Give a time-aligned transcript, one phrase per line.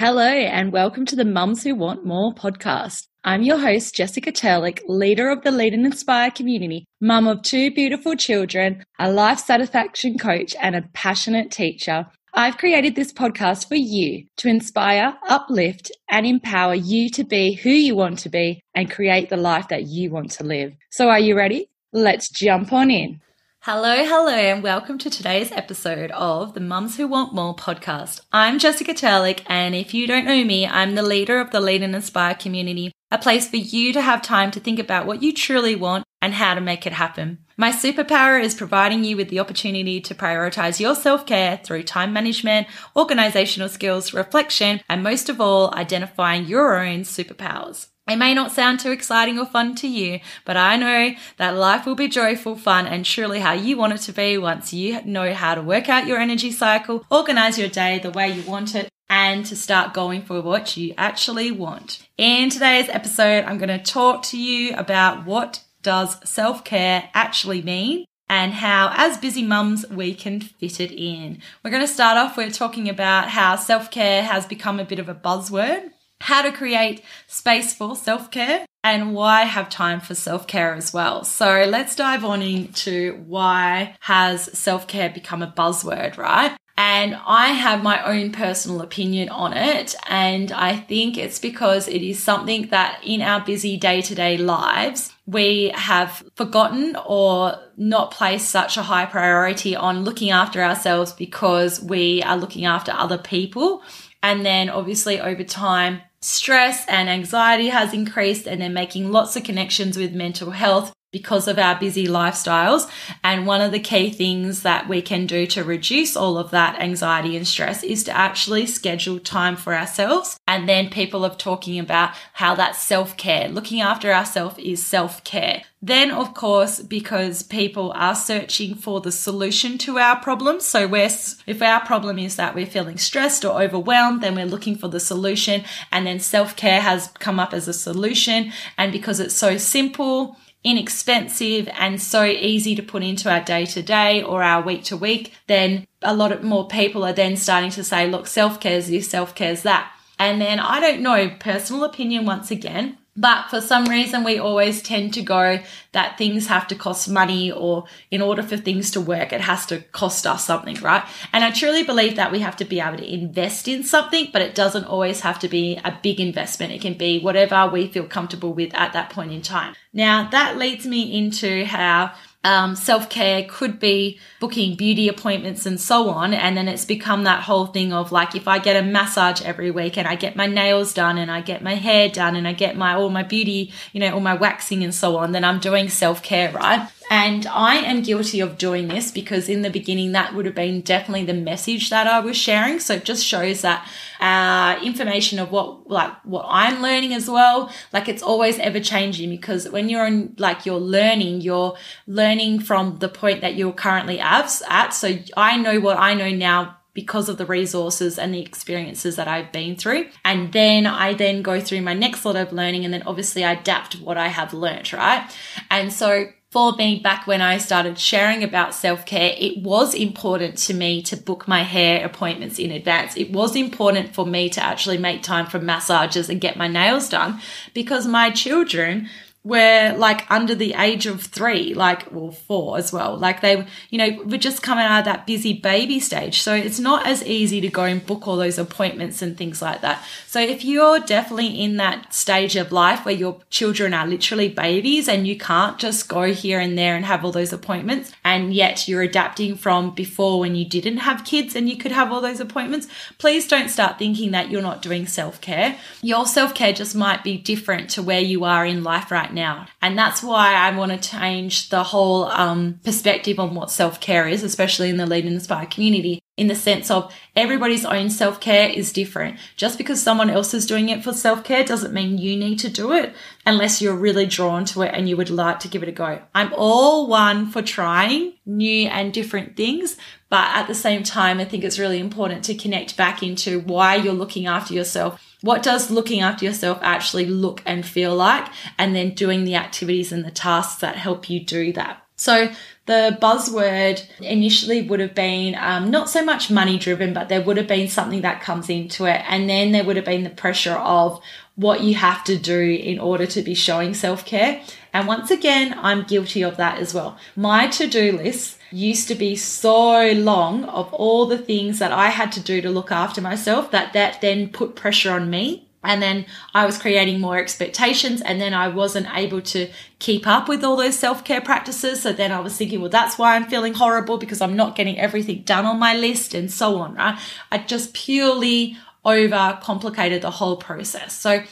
[0.00, 3.06] Hello, and welcome to the Mums Who Want More podcast.
[3.22, 7.70] I'm your host, Jessica Turlick, leader of the Lead and Inspire community, mum of two
[7.70, 12.06] beautiful children, a life satisfaction coach, and a passionate teacher.
[12.32, 17.68] I've created this podcast for you to inspire, uplift, and empower you to be who
[17.68, 20.72] you want to be and create the life that you want to live.
[20.90, 21.68] So, are you ready?
[21.92, 23.20] Let's jump on in.
[23.64, 28.22] Hello, hello, and welcome to today's episode of the Mums Who Want More podcast.
[28.32, 31.82] I'm Jessica Turlick, and if you don't know me, I'm the leader of the Lead
[31.82, 35.34] and Inspire community, a place for you to have time to think about what you
[35.34, 37.36] truly want and how to make it happen.
[37.58, 42.14] My superpower is providing you with the opportunity to prioritize your self care through time
[42.14, 42.66] management,
[42.96, 47.88] organizational skills, reflection, and most of all, identifying your own superpowers.
[48.10, 51.86] It may not sound too exciting or fun to you, but I know that life
[51.86, 55.32] will be joyful, fun, and truly how you want it to be once you know
[55.32, 58.88] how to work out your energy cycle, organize your day the way you want it,
[59.08, 62.04] and to start going for what you actually want.
[62.18, 68.06] In today's episode, I'm going to talk to you about what does self-care actually mean
[68.28, 71.40] and how, as busy mums, we can fit it in.
[71.62, 74.98] We're going to start off with talking about how self care has become a bit
[74.98, 80.14] of a buzzword how to create space for self care, and why have time for
[80.14, 81.24] self care as well.
[81.24, 86.56] So let's dive on into why has self care become a buzzword, right?
[86.82, 89.94] And I have my own personal opinion on it.
[90.08, 94.38] And I think it's because it is something that in our busy day to day
[94.38, 101.12] lives, we have forgotten or not placed such a high priority on looking after ourselves
[101.12, 103.82] because we are looking after other people.
[104.22, 109.42] And then obviously over time, stress and anxiety has increased and they're making lots of
[109.42, 112.88] connections with mental health because of our busy lifestyles.
[113.24, 116.80] And one of the key things that we can do to reduce all of that
[116.80, 120.38] anxiety and stress is to actually schedule time for ourselves.
[120.46, 123.48] And then people are talking about how that's self care.
[123.48, 125.62] Looking after ourselves is self care.
[125.82, 130.66] Then, of course, because people are searching for the solution to our problems.
[130.66, 131.08] So we're,
[131.46, 135.00] if our problem is that we're feeling stressed or overwhelmed, then we're looking for the
[135.00, 135.64] solution.
[135.90, 138.52] And then self care has come up as a solution.
[138.76, 143.82] And because it's so simple, inexpensive and so easy to put into our day to
[143.82, 147.70] day or our week to week, then a lot of more people are then starting
[147.70, 149.92] to say, look, self care is this, self care is that.
[150.18, 154.82] And then I don't know, personal opinion once again, but for some reason, we always
[154.82, 155.60] tend to go
[155.92, 159.66] that things have to cost money, or in order for things to work, it has
[159.66, 161.04] to cost us something, right?
[161.32, 164.40] And I truly believe that we have to be able to invest in something, but
[164.40, 166.72] it doesn't always have to be a big investment.
[166.72, 169.74] It can be whatever we feel comfortable with at that point in time.
[169.92, 175.78] Now, that leads me into how um, self care could be booking beauty appointments and
[175.78, 176.32] so on.
[176.32, 179.70] And then it's become that whole thing of like, if I get a massage every
[179.70, 182.52] week and I get my nails done and I get my hair done and I
[182.52, 185.58] get my, all my beauty, you know, all my waxing and so on, then I'm
[185.58, 186.88] doing self care, right?
[187.10, 190.80] And I am guilty of doing this because in the beginning, that would have been
[190.80, 192.78] definitely the message that I was sharing.
[192.78, 193.84] So it just shows that
[194.20, 197.72] uh, information of what, like, what I'm learning as well.
[197.92, 201.76] Like, it's always ever changing because when you're in, like, you're learning, you're
[202.06, 204.46] learning from the point that you're currently at.
[204.90, 209.26] So I know what I know now because of the resources and the experiences that
[209.26, 210.06] I've been through.
[210.24, 213.52] And then I then go through my next lot of learning and then obviously I
[213.52, 215.28] adapt what I have learned, right?
[215.70, 220.58] And so for me back when I started sharing about self care, it was important
[220.58, 223.16] to me to book my hair appointments in advance.
[223.16, 227.08] It was important for me to actually make time for massages and get my nails
[227.08, 227.40] done
[227.72, 229.08] because my children
[229.42, 233.16] were like under the age of three, like, well, four as well.
[233.16, 236.42] Like they, you know, were just coming out of that busy baby stage.
[236.42, 239.80] So it's not as easy to go and book all those appointments and things like
[239.80, 240.04] that.
[240.26, 245.08] So if you're definitely in that stage of life where your children are literally babies
[245.08, 248.88] and you can't just go here and there and have all those appointments, and yet
[248.88, 252.40] you're adapting from before when you didn't have kids and you could have all those
[252.40, 255.78] appointments, please don't start thinking that you're not doing self care.
[256.02, 259.34] Your self care just might be different to where you are in life right right
[259.34, 259.66] now.
[259.80, 264.26] And that's why I want to change the whole um, perspective on what self care
[264.26, 268.40] is, especially in the Lead and Inspire community, in the sense of everybody's own self
[268.40, 269.38] care is different.
[269.56, 272.70] Just because someone else is doing it for self care doesn't mean you need to
[272.70, 273.14] do it
[273.44, 276.22] unless you're really drawn to it and you would like to give it a go.
[276.34, 279.98] I'm all one for trying new and different things,
[280.30, 283.96] but at the same time, I think it's really important to connect back into why
[283.96, 288.46] you're looking after yourself what does looking after yourself actually look and feel like?
[288.78, 292.04] And then doing the activities and the tasks that help you do that.
[292.20, 292.52] So
[292.84, 297.56] the buzzword initially would have been um, not so much money driven, but there would
[297.56, 299.22] have been something that comes into it.
[299.26, 301.18] And then there would have been the pressure of
[301.56, 304.60] what you have to do in order to be showing self care.
[304.92, 307.16] And once again, I'm guilty of that as well.
[307.36, 312.10] My to do list used to be so long of all the things that I
[312.10, 316.02] had to do to look after myself that that then put pressure on me and
[316.02, 320.62] then I was creating more expectations and then I wasn't able to keep up with
[320.62, 322.02] all those self-care practices.
[322.02, 324.98] So then I was thinking, well, that's why I'm feeling horrible because I'm not getting
[324.98, 327.18] everything done on my list and so on, right?
[327.50, 331.14] I just purely over complicated the whole process.
[331.14, 331.42] So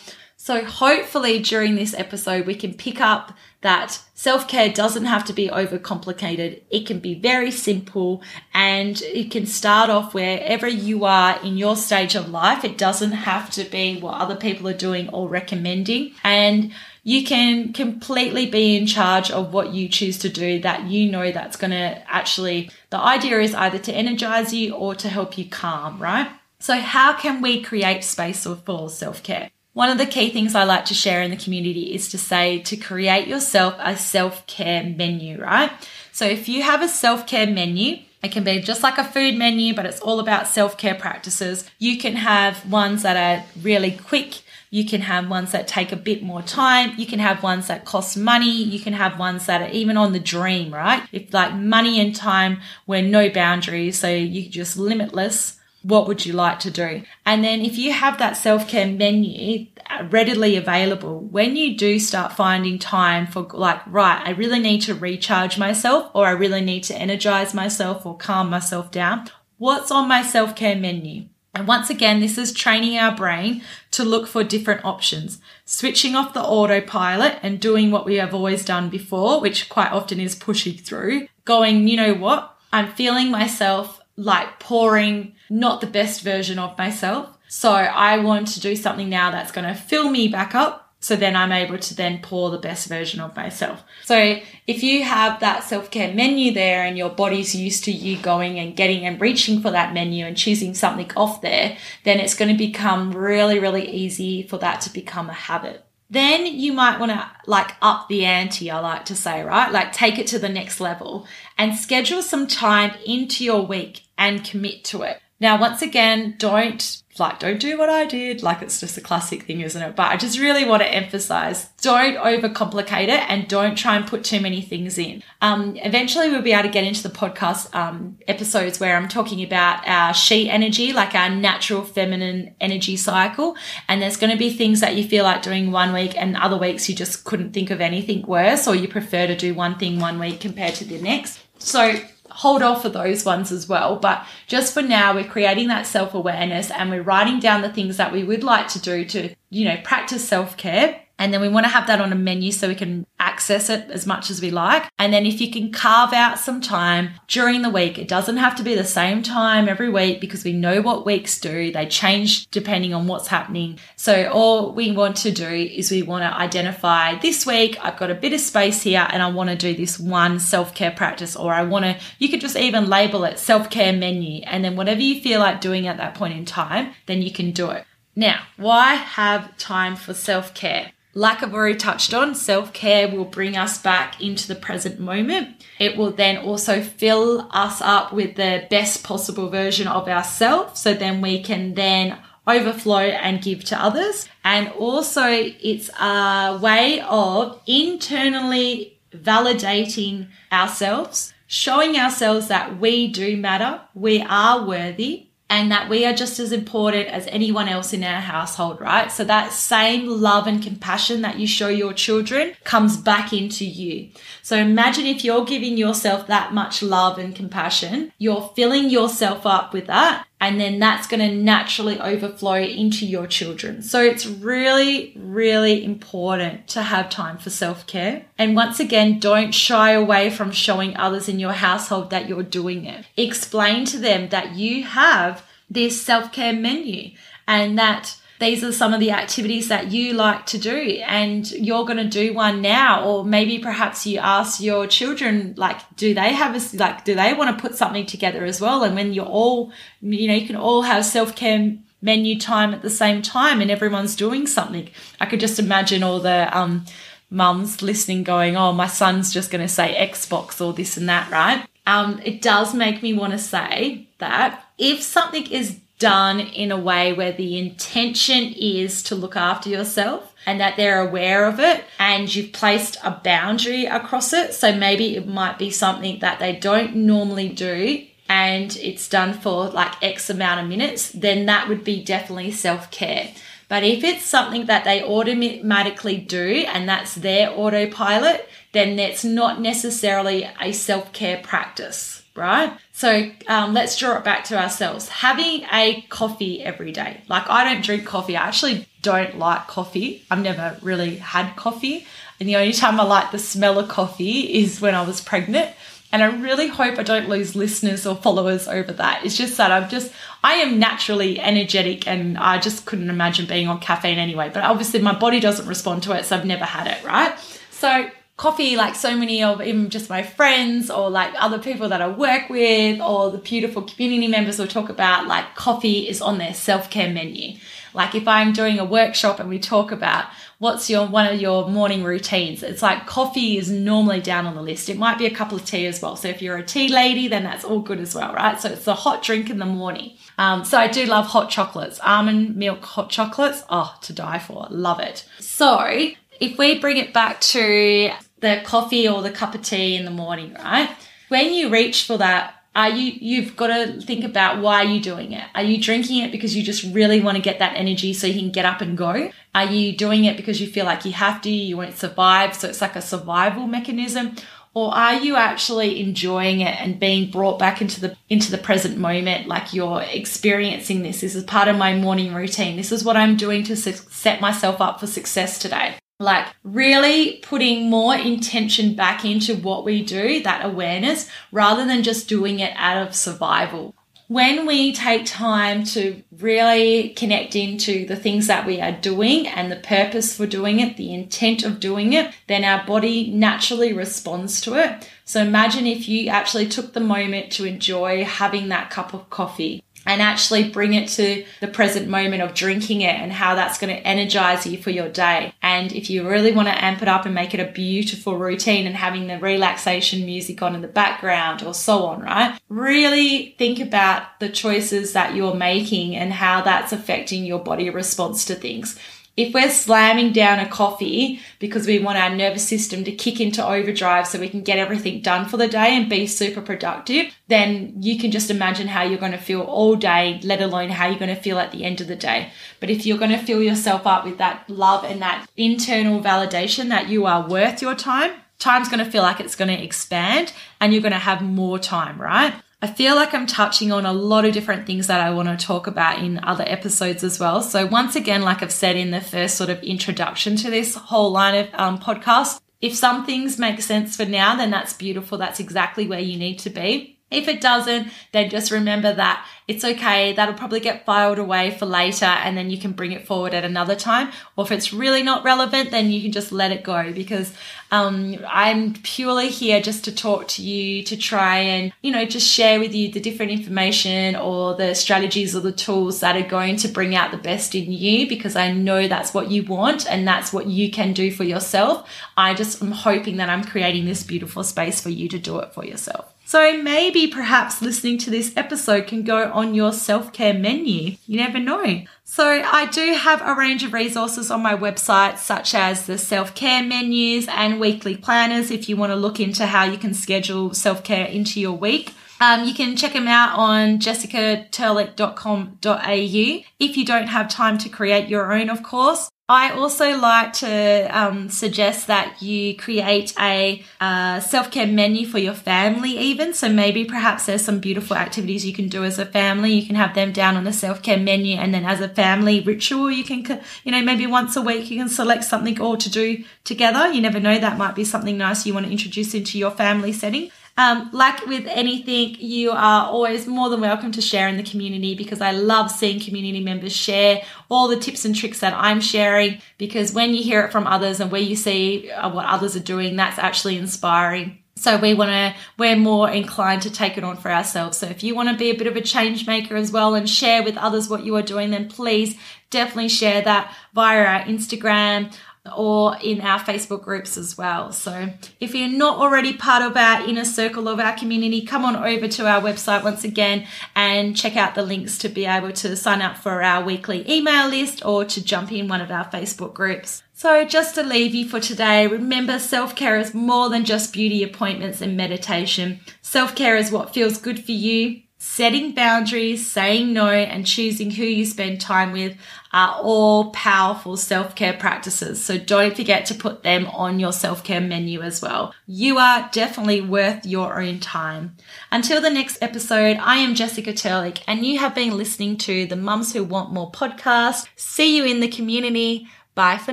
[0.40, 5.32] so hopefully during this episode, we can pick up that self care doesn't have to
[5.32, 6.62] be overcomplicated.
[6.70, 8.22] It can be very simple
[8.54, 12.64] and it can start off wherever you are in your stage of life.
[12.64, 16.12] It doesn't have to be what other people are doing or recommending.
[16.22, 21.10] And you can completely be in charge of what you choose to do that you
[21.10, 25.36] know that's going to actually, the idea is either to energize you or to help
[25.36, 26.30] you calm, right?
[26.60, 29.50] So how can we create space for self care?
[29.78, 32.58] One of the key things I like to share in the community is to say
[32.62, 35.70] to create yourself a self care menu, right?
[36.10, 39.36] So if you have a self care menu, it can be just like a food
[39.36, 41.64] menu, but it's all about self care practices.
[41.78, 44.42] You can have ones that are really quick.
[44.70, 46.98] You can have ones that take a bit more time.
[46.98, 48.64] You can have ones that cost money.
[48.64, 51.06] You can have ones that are even on the dream, right?
[51.12, 56.32] If like money and time were no boundaries, so you just limitless what would you
[56.32, 57.02] like to do?
[57.24, 61.98] And then if you have that self care menu uh, readily available, when you do
[61.98, 66.60] start finding time for like, right, I really need to recharge myself or I really
[66.60, 71.26] need to energize myself or calm myself down, what's on my self care menu?
[71.54, 76.34] And once again, this is training our brain to look for different options, switching off
[76.34, 80.74] the autopilot and doing what we have always done before, which quite often is pushing
[80.74, 82.54] through, going, you know what?
[82.72, 87.28] I'm feeling myself like pouring not the best version of myself.
[87.48, 90.84] So I want to do something now that's going to fill me back up.
[91.00, 93.84] So then I'm able to then pour the best version of myself.
[94.04, 98.20] So if you have that self care menu there and your body's used to you
[98.20, 102.34] going and getting and reaching for that menu and choosing something off there, then it's
[102.34, 106.98] going to become really, really easy for that to become a habit then you might
[106.98, 109.70] want to like up the ante, I like to say, right?
[109.70, 111.26] Like take it to the next level
[111.58, 115.20] and schedule some time into your week and commit to it.
[115.40, 118.42] Now, once again, don't like, don't do what I did.
[118.42, 119.96] Like it's just a classic thing, isn't it?
[119.96, 124.24] But I just really want to emphasize, don't overcomplicate it and don't try and put
[124.24, 125.22] too many things in.
[125.40, 129.42] Um, eventually we'll be able to get into the podcast, um, episodes where I'm talking
[129.42, 133.56] about our she energy, like our natural feminine energy cycle.
[133.88, 136.56] And there's going to be things that you feel like doing one week and other
[136.56, 139.98] weeks you just couldn't think of anything worse or you prefer to do one thing
[139.98, 141.40] one week compared to the next.
[141.58, 143.96] So hold off for those ones as well.
[143.96, 147.96] But just for now, we're creating that self awareness and we're writing down the things
[147.96, 151.48] that we would like to do to, you know, practice self care and then we
[151.48, 154.40] want to have that on a menu so we can access it as much as
[154.40, 154.88] we like.
[154.98, 158.54] And then if you can carve out some time during the week, it doesn't have
[158.56, 161.72] to be the same time every week because we know what weeks do.
[161.72, 163.78] They change depending on what's happening.
[163.96, 168.10] So all we want to do is we want to identify this week, I've got
[168.10, 171.52] a bit of space here and I want to do this one self-care practice or
[171.52, 174.42] I want to, you could just even label it self-care menu.
[174.44, 177.50] And then whatever you feel like doing at that point in time, then you can
[177.50, 177.84] do it.
[178.14, 180.90] Now, why have time for self care?
[181.14, 185.64] Like I've already touched on, self care will bring us back into the present moment.
[185.78, 190.80] It will then also fill us up with the best possible version of ourselves.
[190.80, 194.28] So then we can then overflow and give to others.
[194.44, 203.80] And also, it's a way of internally validating ourselves, showing ourselves that we do matter,
[203.94, 208.20] we are worthy, and that we are just as important as anyone else in our
[208.20, 209.10] household, right?
[209.10, 214.10] So that same love and compassion that you show your children comes back into you.
[214.42, 219.72] So imagine if you're giving yourself that much love and compassion, you're filling yourself up
[219.72, 220.27] with that.
[220.40, 223.82] And then that's going to naturally overflow into your children.
[223.82, 228.26] So it's really, really important to have time for self care.
[228.38, 232.84] And once again, don't shy away from showing others in your household that you're doing
[232.84, 233.04] it.
[233.16, 237.10] Explain to them that you have this self care menu
[237.48, 241.84] and that these are some of the activities that you like to do and you're
[241.84, 246.32] going to do one now or maybe perhaps you ask your children like do they
[246.32, 249.26] have a like do they want to put something together as well and when you're
[249.26, 253.70] all you know you can all have self-care menu time at the same time and
[253.70, 254.88] everyone's doing something
[255.20, 256.84] i could just imagine all the um
[257.30, 261.30] mums listening going, oh, my son's just going to say Xbox or this and that,
[261.30, 261.66] right?
[261.86, 266.78] Um, it does make me want to say that if something is done in a
[266.78, 271.84] way where the intention is to look after yourself and that they're aware of it
[271.98, 274.54] and you've placed a boundary across it.
[274.54, 279.68] So maybe it might be something that they don't normally do and it's done for
[279.68, 283.32] like X amount of minutes, then that would be definitely self care.
[283.68, 289.60] But if it's something that they automatically do and that's their autopilot, then that's not
[289.60, 292.72] necessarily a self care practice, right?
[292.98, 295.08] So um, let's draw it back to ourselves.
[295.08, 297.20] Having a coffee every day.
[297.28, 298.36] Like I don't drink coffee.
[298.36, 300.24] I actually don't like coffee.
[300.32, 302.08] I've never really had coffee.
[302.40, 305.70] And the only time I like the smell of coffee is when I was pregnant.
[306.10, 309.24] And I really hope I don't lose listeners or followers over that.
[309.24, 310.12] It's just that I'm just,
[310.42, 314.50] I am naturally energetic and I just couldn't imagine being on caffeine anyway.
[314.52, 317.38] But obviously my body doesn't respond to it, so I've never had it, right?
[317.70, 322.00] So coffee, like so many of even just my friends or like other people that
[322.00, 326.38] I work with or the beautiful community members will talk about, like coffee is on
[326.38, 327.58] their self care menu.
[327.92, 330.26] Like if I'm doing a workshop and we talk about
[330.58, 334.62] what's your one of your morning routines, it's like coffee is normally down on the
[334.62, 334.88] list.
[334.88, 336.14] It might be a cup of tea as well.
[336.14, 338.60] So if you're a tea lady, then that's all good as well, right?
[338.60, 340.16] So it's a hot drink in the morning.
[340.36, 343.64] Um, so I do love hot chocolates, almond milk hot chocolates.
[343.68, 344.68] Oh, to die for.
[344.70, 345.28] Love it.
[345.40, 350.04] So if we bring it back to the coffee or the cup of tea in
[350.04, 350.90] the morning, right?
[351.28, 355.00] When you reach for that are you you've got to think about why you're you
[355.00, 355.44] doing it?
[355.54, 358.38] Are you drinking it because you just really want to get that energy so you
[358.38, 359.32] can get up and go?
[359.52, 362.68] Are you doing it because you feel like you have to you won't survive so
[362.68, 364.36] it's like a survival mechanism?
[364.74, 368.96] Or are you actually enjoying it and being brought back into the into the present
[368.96, 371.22] moment like you're experiencing this?
[371.22, 372.76] This is part of my morning routine.
[372.76, 377.88] This is what i'm doing to set myself up for success today like really putting
[377.88, 383.06] more intention back into what we do, that awareness, rather than just doing it out
[383.06, 383.94] of survival.
[384.26, 389.72] When we take time to really connect into the things that we are doing and
[389.72, 394.60] the purpose for doing it, the intent of doing it, then our body naturally responds
[394.62, 395.08] to it.
[395.24, 399.82] So imagine if you actually took the moment to enjoy having that cup of coffee
[400.08, 403.94] and actually bring it to the present moment of drinking it and how that's going
[403.94, 405.52] to energize you for your day.
[405.60, 408.86] And if you really want to amp it up and make it a beautiful routine
[408.86, 412.58] and having the relaxation music on in the background or so on, right?
[412.70, 418.46] Really think about the choices that you're making and how that's affecting your body response
[418.46, 418.98] to things
[419.38, 423.64] if we're slamming down a coffee because we want our nervous system to kick into
[423.64, 427.94] overdrive so we can get everything done for the day and be super productive, then
[428.02, 431.20] you can just imagine how you're going to feel all day, let alone how you're
[431.20, 432.50] going to feel at the end of the day.
[432.80, 436.88] But if you're going to fill yourself up with that love and that internal validation
[436.88, 440.52] that you are worth your time, time's going to feel like it's going to expand
[440.80, 442.54] and you're going to have more time, right?
[442.80, 445.66] I feel like I'm touching on a lot of different things that I want to
[445.66, 447.60] talk about in other episodes as well.
[447.60, 451.32] So, once again, like I've said in the first sort of introduction to this whole
[451.32, 455.38] line of um, podcast, if some things make sense for now, then that's beautiful.
[455.38, 457.17] That's exactly where you need to be.
[457.30, 460.32] If it doesn't, then just remember that it's okay.
[460.32, 463.64] That'll probably get filed away for later and then you can bring it forward at
[463.64, 464.32] another time.
[464.56, 467.52] Or if it's really not relevant, then you can just let it go because
[467.90, 472.48] um, I'm purely here just to talk to you, to try and, you know, just
[472.48, 476.76] share with you the different information or the strategies or the tools that are going
[476.76, 480.26] to bring out the best in you because I know that's what you want and
[480.26, 482.08] that's what you can do for yourself.
[482.38, 485.74] I just am hoping that I'm creating this beautiful space for you to do it
[485.74, 486.32] for yourself.
[486.48, 491.18] So maybe perhaps listening to this episode can go on your self care menu.
[491.26, 492.04] You never know.
[492.24, 496.54] So I do have a range of resources on my website, such as the self
[496.54, 500.72] care menus and weekly planners if you want to look into how you can schedule
[500.72, 502.14] self care into your week.
[502.40, 506.64] Um, you can check them out on jessicaturlick.com.au.
[506.80, 511.08] If you don't have time to create your own, of course, I also like to
[511.10, 516.52] um, suggest that you create a uh, self care menu for your family, even.
[516.52, 519.72] So maybe perhaps there's some beautiful activities you can do as a family.
[519.72, 522.60] You can have them down on the self care menu, and then as a family
[522.60, 526.10] ritual, you can, you know, maybe once a week you can select something all to
[526.10, 527.10] do together.
[527.10, 530.12] You never know, that might be something nice you want to introduce into your family
[530.12, 530.50] setting.
[530.78, 535.16] Um, like with anything, you are always more than welcome to share in the community
[535.16, 539.60] because I love seeing community members share all the tips and tricks that I'm sharing
[539.76, 542.80] because when you hear it from others and where you see uh, what others are
[542.80, 544.60] doing, that's actually inspiring.
[544.76, 547.98] So we want to, we're more inclined to take it on for ourselves.
[547.98, 550.30] So if you want to be a bit of a change maker as well and
[550.30, 552.36] share with others what you are doing, then please
[552.70, 555.34] definitely share that via our Instagram.
[555.76, 557.92] Or in our Facebook groups as well.
[557.92, 561.96] So if you're not already part of our inner circle of our community, come on
[561.96, 565.96] over to our website once again and check out the links to be able to
[565.96, 569.74] sign up for our weekly email list or to jump in one of our Facebook
[569.74, 570.22] groups.
[570.32, 575.00] So just to leave you for today, remember self-care is more than just beauty appointments
[575.00, 576.00] and meditation.
[576.22, 581.44] Self-care is what feels good for you setting boundaries, saying no, and choosing who you
[581.44, 582.36] spend time with
[582.72, 585.44] are all powerful self care practices.
[585.44, 588.74] So don't forget to put them on your self care menu as well.
[588.86, 591.56] You are definitely worth your own time.
[591.90, 595.96] Until the next episode, I am Jessica Turlick, and you have been listening to the
[595.96, 597.66] Mums Who Want More podcast.
[597.76, 599.26] See you in the community.
[599.54, 599.92] Bye for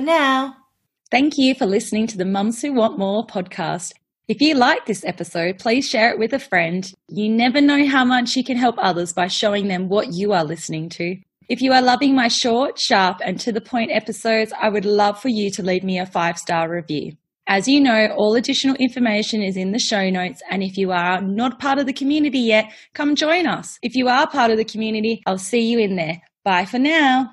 [0.00, 0.56] now.
[1.10, 3.92] Thank you for listening to the Mums Who Want More podcast.
[4.28, 6.92] If you like this episode, please share it with a friend.
[7.08, 10.42] You never know how much you can help others by showing them what you are
[10.42, 11.16] listening to.
[11.48, 15.22] If you are loving my short, sharp, and to the point episodes, I would love
[15.22, 17.12] for you to leave me a five star review.
[17.46, 20.42] As you know, all additional information is in the show notes.
[20.50, 23.78] And if you are not part of the community yet, come join us.
[23.80, 26.20] If you are part of the community, I'll see you in there.
[26.42, 27.32] Bye for now.